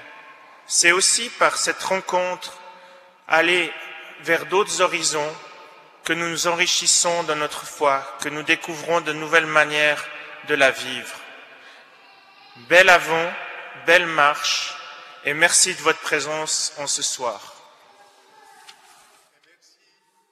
[0.69, 2.61] C'est aussi par cette rencontre
[3.27, 3.73] aller
[4.21, 5.35] vers d'autres horizons
[6.11, 10.05] que nous nous enrichissons dans notre foi, que nous découvrons de nouvelles manières
[10.49, 11.15] de la vivre.
[12.69, 13.33] Bel avant,
[13.87, 14.75] belle marche,
[15.25, 17.55] et merci de votre présence en ce soir.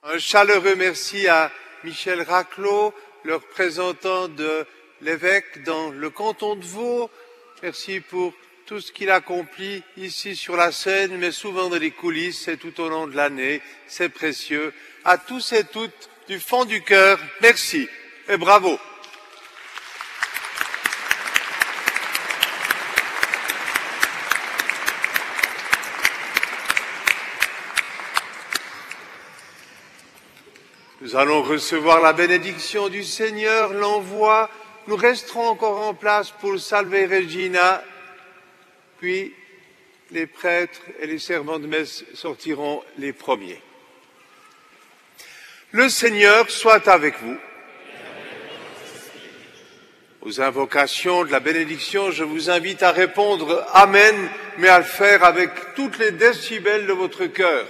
[0.03, 1.49] Un chaleureux merci à
[1.85, 2.93] Michel Raclot,
[3.23, 4.67] le représentant de
[4.99, 7.09] l'évêque dans le canton de Vaud.
[7.63, 8.33] Merci pour
[8.65, 12.81] tout ce qu'il accomplit ici sur la scène, mais souvent dans les coulisses et tout
[12.81, 13.61] au long de l'année.
[13.87, 14.73] C'est précieux.
[15.05, 17.87] À tous et toutes, du fond du cœur, merci
[18.27, 18.77] et bravo.
[31.01, 34.49] Nous allons recevoir la bénédiction du Seigneur, l'envoi.
[34.87, 37.83] Nous resterons encore en place pour le Salve Regina,
[38.99, 39.33] puis
[40.11, 43.61] les prêtres et les servants de messe sortiront les premiers.
[45.71, 47.37] Le Seigneur soit avec vous.
[50.21, 54.15] Aux invocations de la bénédiction, je vous invite à répondre Amen,
[54.57, 57.67] mais à le faire avec toutes les décibels de votre cœur.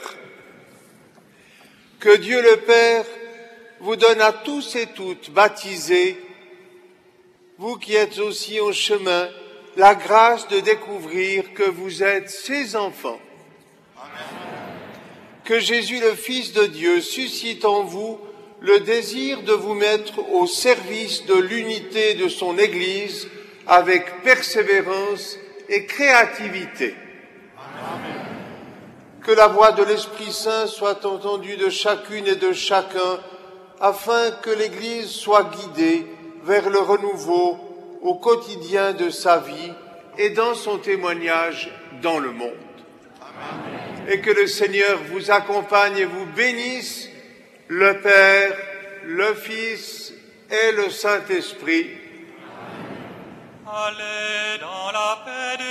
[2.00, 3.04] Que Dieu le Père
[3.82, 6.18] vous donne à tous et toutes baptisés,
[7.58, 9.28] vous qui êtes aussi en chemin,
[9.76, 13.20] la grâce de découvrir que vous êtes ses enfants
[15.50, 18.20] Que Jésus, le Fils de Dieu, suscite en vous
[18.60, 23.28] le désir de vous mettre au service de l'unité de son Église
[23.66, 26.94] avec persévérance et créativité.
[29.24, 33.20] Que la voix de l'Esprit Saint soit entendue de chacune et de chacun
[33.82, 36.06] afin que l'Église soit guidée
[36.44, 37.58] vers le renouveau
[38.04, 39.74] au quotidien de sa vie
[40.16, 41.72] et dans son témoignage
[42.04, 42.69] dans le monde.
[44.12, 47.10] Et que le Seigneur vous accompagne et vous bénisse,
[47.68, 48.58] le Père,
[49.06, 50.12] le Fils
[50.50, 51.92] et le Saint-Esprit.
[53.68, 55.64] Allez dans la paix